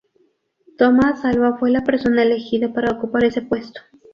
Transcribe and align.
Tomás 0.79 1.23
Alba 1.25 1.59
fue 1.59 1.69
la 1.69 1.83
persona 1.83 2.23
elegida 2.23 2.73
para 2.73 2.89
ocupar 2.89 3.23
ese 3.23 3.43
puesto. 3.43 3.81